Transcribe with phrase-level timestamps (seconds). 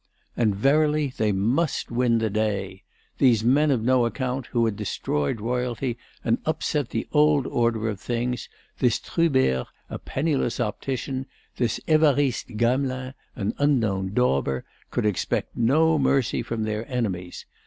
[0.35, 2.81] And verily they must win the day.
[3.19, 7.99] These men of no account, who had destroyed Royalty and upset the old order of
[7.99, 11.27] things, this Trubert, a penniless optician,
[11.57, 17.45] this Évariste Gamelin, an unknown dauber, could expect no mercy from their enemies.